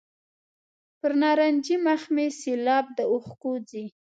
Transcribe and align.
پر 0.99 1.11
نارنجي 1.21 1.75
مخ 1.85 2.01
مې 2.13 2.25
سېلاب 2.41 2.85
د 2.97 2.99
اوښکو 3.11 3.51
ځي. 3.69 3.85